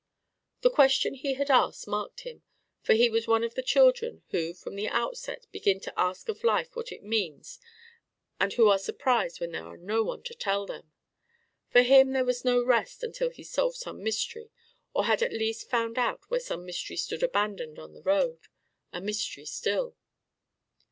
[0.61, 2.41] The question he had asked marked him:
[2.81, 6.43] for he was one of the children who from the outset begin to ask of
[6.43, 7.59] life what it means
[8.39, 10.91] and who are surprised when there is no one to tell them.
[11.69, 14.49] For him there was no rest until he solved some mystery
[14.91, 18.47] or had at least found out where some mystery stood abandoned on the road
[18.91, 19.95] a mystery still.